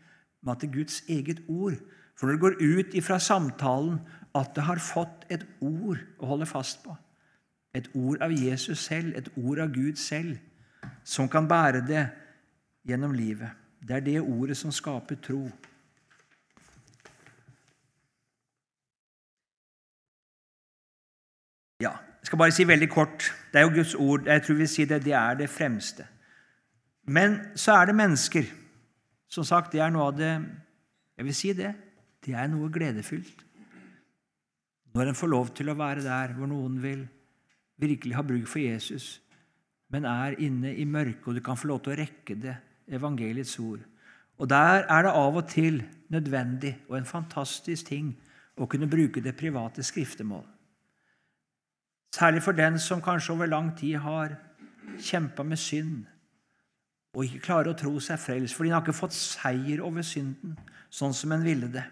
[0.41, 1.77] men at det er Guds eget ord.
[2.15, 3.99] For når det går ut ifra samtalen
[4.35, 6.97] at det har fått et ord å holde fast på,
[7.73, 10.37] et ord av Jesus selv, et ord av Gud selv,
[11.03, 12.09] som kan bære det
[12.87, 13.68] gjennom livet.
[13.87, 15.43] Det er det ordet som skaper tro.
[21.79, 24.25] Ja, jeg skal bare si veldig kort Det er jo Guds ord.
[24.27, 26.07] Jeg tror vi sier det, det er det fremste.
[27.07, 28.43] Men så er det mennesker.
[29.29, 30.33] Som sagt, det er noe av det
[31.17, 31.73] Jeg vil si det.
[32.25, 33.45] Det er noe gledefylt.
[34.93, 37.07] Når en får lov til å være der hvor noen vil
[37.79, 39.21] virkelig ha bruk for Jesus,
[39.89, 42.55] men er inne i mørket, og du kan få lov til å rekke det
[42.89, 43.79] evangeliets ord.
[44.37, 48.13] Og Der er det av og til nødvendig og en fantastisk ting
[48.57, 50.45] å kunne bruke det private skriftemål.
[52.15, 54.35] Særlig for den som kanskje over lang tid har
[54.97, 56.05] kjempa med synd
[57.13, 60.57] og ikke klarer å tro seg frelst, fordi han har ikke fått seier over synden
[60.93, 61.85] sånn som en ville det.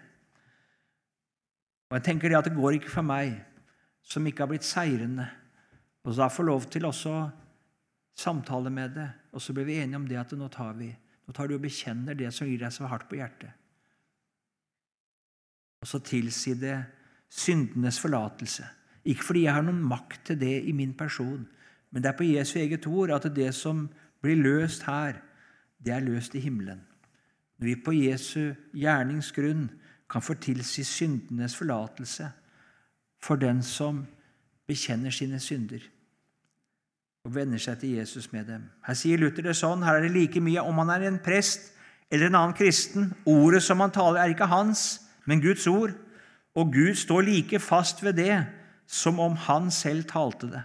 [1.90, 3.34] Og jeg tenker det at det går ikke for meg,
[4.02, 5.26] som ikke har blitt seirende,
[6.04, 7.14] og da får lov til også
[8.18, 10.90] samtale med det, og så ble vi enige om det at nå tar vi
[11.28, 13.52] nå tar du og bekjenner det som gir deg så hardt på hjertet.
[15.84, 16.78] Og så tilsi det
[17.28, 18.64] syndenes forlatelse.
[19.04, 21.44] Ikke fordi jeg har noen makt til det i min person,
[21.92, 23.84] men det er på Jesu eget ord at det som
[24.24, 25.20] blir løst her,
[25.84, 26.80] det er løst i himmelen.
[27.60, 29.68] Når vi på Jesu gjerningsgrunn
[30.08, 32.30] kan få tilsi syndenes forlatelse
[33.20, 34.06] for den som
[34.68, 35.84] bekjenner sine synder.
[37.26, 38.68] Og venner seg til Jesus med dem.
[38.86, 41.72] Her sier Luther det sånn, her er det like mye om han er en prest
[42.10, 43.10] eller en annen kristen.
[43.28, 45.92] Ordet som han taler, er ikke hans, men Guds ord,
[46.58, 48.38] og Gud står like fast ved det
[48.88, 50.62] som om han selv talte det.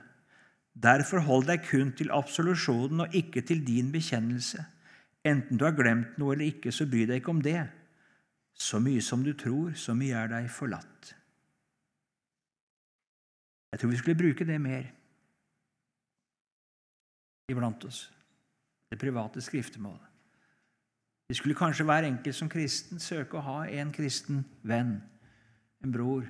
[0.73, 4.63] Derfor hold deg kun til absolusjonen og ikke til din bekjennelse.
[5.23, 7.61] Enten du har glemt noe eller ikke, så bry deg ikke om det.
[8.53, 11.13] Så mye som du tror, så mye er deg forlatt.
[13.73, 14.83] Jeg tror vi skulle bruke det mer
[17.49, 18.11] iblant oss,
[18.89, 20.09] det private skriftemålet.
[21.27, 24.97] Vi skulle kanskje hver enkelt som kristen søke å ha en kristen venn,
[25.83, 26.27] en bror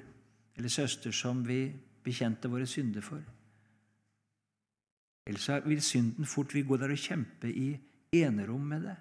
[0.55, 1.73] eller søster som vi
[2.03, 3.21] bekjente våre synder for.
[5.27, 7.73] Ellers vil synden fort vi gå der og kjempe i
[8.13, 8.95] enerom med det,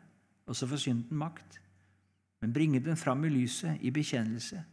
[0.46, 1.58] og så får synden makt.
[2.42, 4.64] Men bringe den fram i lyset, i bekjennelse,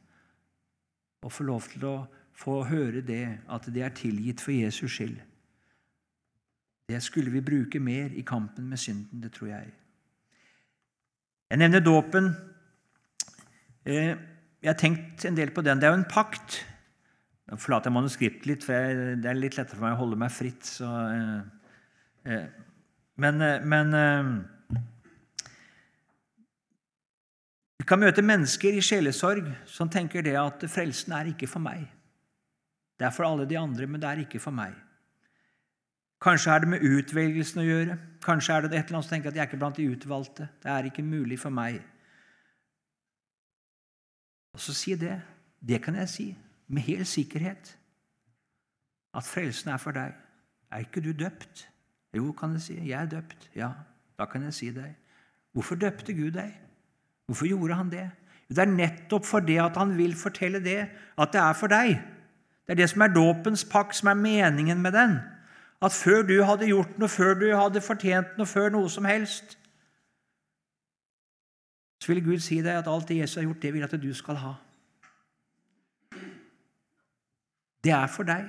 [1.21, 1.95] og få lov til å
[2.34, 5.19] få høre det, at det er tilgitt for Jesus skyld.
[6.89, 9.67] Det skulle vi bruke mer i kampen med synden, det tror jeg.
[11.49, 12.32] Jeg nevner dåpen.
[13.86, 14.15] Eh,
[14.62, 15.78] jeg har tenkt en del på den.
[15.78, 16.63] Det er jo en pakt.
[17.49, 18.73] Nå forlater jeg manuskriptet litt, for
[19.21, 20.65] det er litt lettere for meg å holde meg fritt.
[20.65, 22.49] Så, eh, eh,
[23.21, 23.95] men, men
[27.80, 31.88] Vi kan møte mennesker i sjelesorg som tenker det at frelsen er ikke for meg.
[32.99, 34.75] Det er for alle de andre, men det er ikke for meg.
[36.21, 37.95] Kanskje er det med utvelgelsen å gjøre.
[38.23, 40.49] Kanskje er det et eller annet som tenker at jeg er ikke blant de utvalgte.
[40.60, 41.79] Det er ikke mulig for meg.
[44.53, 45.15] Og så si det.
[45.60, 46.27] Det kan jeg si
[46.67, 47.71] med hel sikkerhet.
[49.15, 50.12] At frelsen er for deg.
[50.71, 51.69] Er ikke du døpt?
[52.15, 52.77] Jo, kan jeg si.
[52.89, 53.49] Jeg er døpt.
[53.55, 53.71] Ja,
[54.19, 54.91] da kan jeg si deg.
[55.55, 56.51] Hvorfor døpte Gud deg?
[57.32, 58.10] Hvorfor gjorde han det?
[58.49, 60.79] Det er nettopp fordi at han vil fortelle det,
[61.17, 61.99] at det er for deg.
[62.65, 65.19] Det er det som er dåpens pakk, som er meningen med den
[65.82, 69.56] at før du hadde gjort noe, før du hadde fortjent noe, før noe som helst,
[72.00, 74.13] så vil Gud si deg at alt det Jesus har gjort, det vil at du
[74.15, 74.54] skal ha.
[77.84, 78.48] Det er for deg.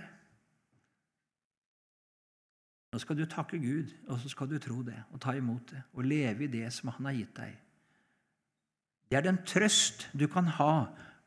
[2.90, 5.82] Nå skal du takke Gud, og så skal du tro det og ta imot det
[5.94, 7.52] og leve i det som Han har gitt deg.
[9.10, 10.72] Det er den trøst du kan ha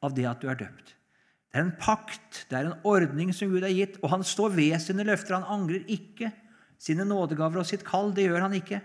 [0.03, 0.95] av det at du er døpt.
[1.53, 4.55] Det er en pakt, det er en ordning som Gud har gitt, og han står
[4.55, 5.35] ved sine løfter.
[5.37, 6.31] Han angrer ikke
[6.81, 8.09] sine nådegaver og sitt kall.
[8.15, 8.79] Det gjør han ikke.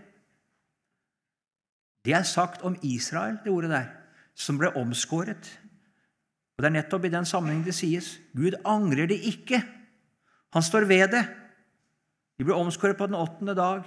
[2.05, 3.89] Det er sagt om Israel, det ordet der,
[4.37, 5.49] som ble omskåret.
[6.59, 9.63] Og Det er nettopp i den sammenheng det sies Gud angrer det ikke.
[10.53, 11.25] Han står ved det.
[12.37, 13.87] De ble omskåret på den åttende dag.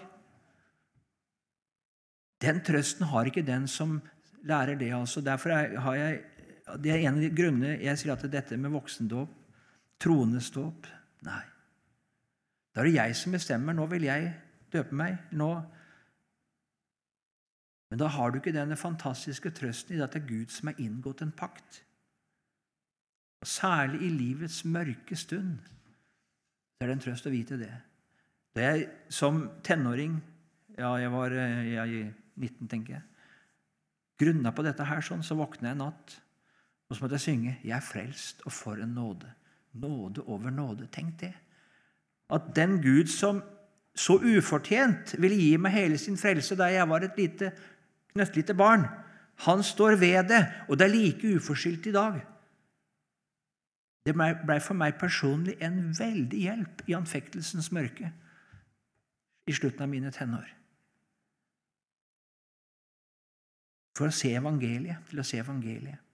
[2.41, 3.99] Den trøsten har ikke den som
[4.43, 4.89] lærer det.
[4.93, 5.21] altså.
[5.21, 6.23] Derfor har jeg
[6.79, 9.37] det er en av de grunnene jeg sier at dette med voksendåp,
[10.01, 10.89] tronesdåp
[11.21, 11.43] Nei.
[12.71, 13.75] Da er det jeg som bestemmer.
[13.77, 14.31] Nå vil jeg
[14.73, 15.19] døpe meg.
[15.37, 15.49] Nå.
[17.91, 20.79] Men da har du ikke denne fantastiske trøsten i at det er Gud som har
[20.81, 21.81] inngått en pakt.
[23.43, 25.59] Og Særlig i livets mørke stund
[26.81, 27.73] det er det en trøst å vite det.
[28.57, 30.15] Da jeg som tenåring
[30.79, 32.07] Ja, jeg var jeg,
[32.39, 33.03] 19, tenker jeg.
[34.17, 36.15] Grunna på dette her, sånn, så våkna jeg en natt
[36.91, 39.31] og så måtte jeg synge 'Jeg er frelst, og for en nåde'.
[39.73, 40.87] Nåde over nåde.
[40.91, 41.33] Tenk det.
[42.29, 43.43] At den Gud som
[43.95, 47.51] så ufortjent ville gi meg hele sin frelse da jeg var et lite,
[48.13, 48.85] knøttlite barn,
[49.37, 52.21] han står ved det, og det er like uforskyldt i dag.
[54.05, 58.11] Det ble for meg personlig en veldig hjelp i anfektelsens mørke
[59.47, 60.47] i slutten av mine tenår.
[63.97, 66.10] For å se evangeliet, til å se evangeliet.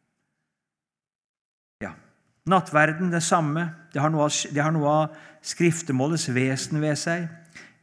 [2.48, 3.70] Nattverden, det samme.
[3.94, 7.28] Det har, av, det har, noe av, skriftemålets vesen ved seg.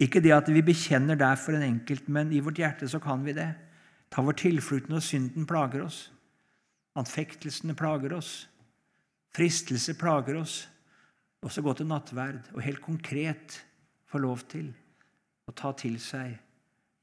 [0.03, 3.23] Ikke det at vi bekjenner der for en enkelt, men i vårt hjerte så kan
[3.25, 3.51] vi det.
[4.11, 6.09] Ta vår tilflukt når synden plager oss.
[6.99, 8.47] Anfektelsene plager oss.
[9.35, 10.63] Fristelse plager oss.
[11.45, 13.59] Og så gå til nattverd og helt konkret
[14.09, 14.71] få lov til
[15.45, 16.39] å ta til seg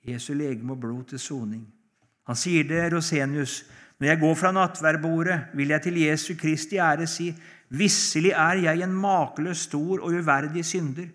[0.08, 1.66] Jesu legeme og blod til soning.
[2.26, 3.62] Han sier det, Rosenius,
[4.00, 7.34] når jeg går fra nattverdbordet, vil jeg til Jesu Kristi ære si:"
[7.72, 11.08] Visselig er jeg en makeløs stor og uverdig synder,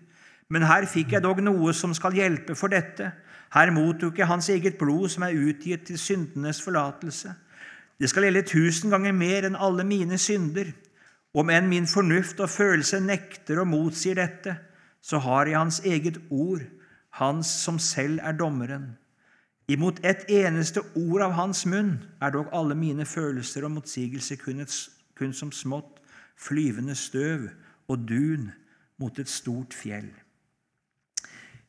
[0.49, 3.11] men her fikk jeg dog noe som skal hjelpe for dette.
[3.53, 7.33] Her mottok jeg Hans eget blod, som er utgitt til syndenes forlatelse.
[7.99, 10.71] Det skal gjelde tusen ganger mer enn alle mine synder.
[11.37, 14.55] Om enn min fornuft og følelse nekter og motsier dette,
[15.01, 16.63] så har jeg Hans eget ord,
[17.17, 18.95] Hans som selv er dommeren.
[19.67, 24.63] Imot ett eneste ord av hans munn er dog alle mine følelser og motsigelser kun,
[25.17, 25.97] kun som smått
[26.37, 27.49] flyvende støv
[27.87, 28.51] og dun
[29.01, 30.09] mot et stort fjell.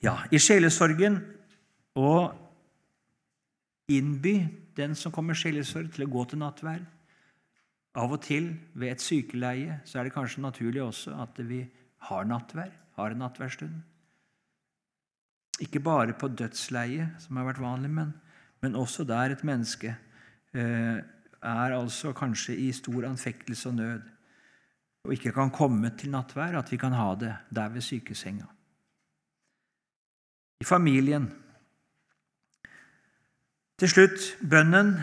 [0.04, 1.18] Ja, i sjelesorgen
[1.98, 2.12] å
[3.90, 4.36] innby
[4.78, 6.84] den som kommer sjelesorg, til å gå til nattverd.
[7.98, 11.64] Av og til ved et sykeleie så er det kanskje naturlig også at vi
[12.06, 13.80] har nattverd, har en nattverdstund.
[15.64, 18.12] Ikke bare på dødsleiet, som har vært vanlig, men,
[18.62, 19.96] men også der et menneske
[20.54, 24.06] eh, er altså kanskje i stor anfektelse og nød
[25.04, 28.46] og ikke kan komme til nattvær, at vi kan ha det der ved sykesenga.
[30.60, 31.30] I familien.
[33.78, 34.96] Til slutt bønnen,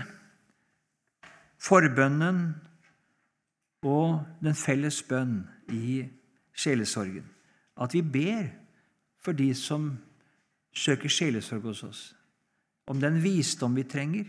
[1.58, 2.42] forbønnen
[3.86, 6.04] og den felles bønn i
[6.56, 7.30] sjelesorgen.
[7.82, 8.50] At vi ber
[9.24, 9.94] for de som
[10.76, 12.02] søker sjelesorg hos oss,
[12.88, 14.28] om den visdom vi trenger,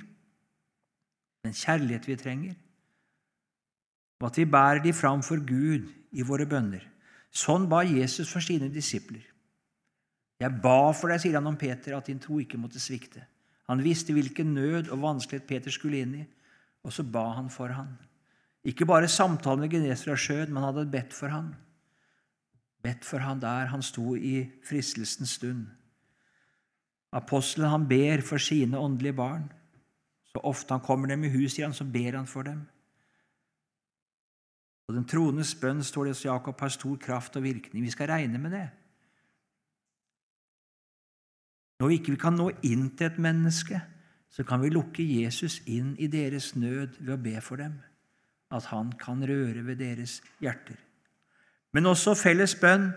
[1.45, 2.55] den kjærlighet vi trenger,
[4.21, 6.85] og at vi bærer de fram for Gud i våre bønner.
[7.37, 9.25] Sånn ba Jesus for sine disipler.
[10.41, 13.23] Jeg ba for deg, sier han om Peter, at din tro ikke måtte svikte.
[13.69, 16.25] Han visste hvilken nød og vanskelighet Peter skulle inn i,
[16.87, 17.97] og så ba han for han.
[18.67, 21.53] Ikke bare samtalen med Genesra skjød, men han hadde bedt for han.
[22.85, 25.67] Bedt for han der han sto i fristelsens stund.
[27.17, 29.47] Apostelen han ber for sine åndelige barn.
[30.33, 32.67] Så ofte han kommer dem i hus, sier han, så ber han for dem.
[34.87, 37.83] Og den troendes bønn står det hos Jakob har stor kraft og virkning.
[37.83, 38.67] Vi skal regne med det.
[41.81, 43.81] Når vi ikke kan nå inn til et menneske,
[44.31, 47.75] så kan vi lukke Jesus inn i deres nød ved å be for dem,
[48.53, 50.79] at han kan røre ved deres hjerter.
[51.75, 52.89] Men også felles bønn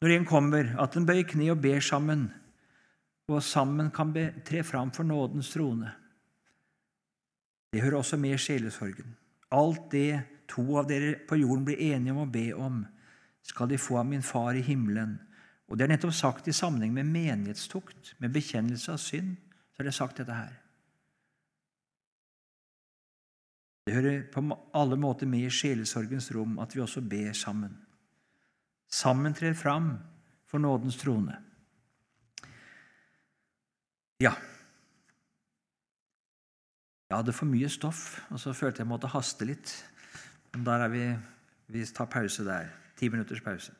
[0.00, 2.28] når en kommer, at en bøyer kne og ber sammen,
[3.30, 4.12] og sammen kan
[4.44, 5.92] tre fram for nådens trone.
[7.72, 9.14] Det hører også med sjelesorgen.
[9.52, 12.82] Alt det to av dere på jorden blir enige om å be om,
[13.46, 15.18] skal de få av min Far i himmelen.
[15.70, 19.36] Og Det er nettopp sagt i sammenheng med menighetstukt, med bekjennelse av synd.
[19.72, 20.56] så er det sagt dette her.
[23.86, 24.42] Det hører på
[24.74, 27.78] alle måter med i sjelesorgens rom at vi også ber sammen.
[28.90, 29.98] Sammen trer fram
[30.46, 31.36] for nådens trone.
[34.20, 34.34] Ja.
[37.08, 39.72] Jeg hadde for mye stoff, og så følte jeg måtte haste litt.
[40.54, 41.16] Der er vi
[41.68, 42.66] Vi tar pause der.
[42.96, 43.72] Ti minutters pause.